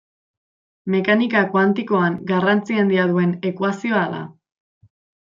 [0.93, 4.23] Mekanika kuantikoan garrantzi handia duen ekuazioa da.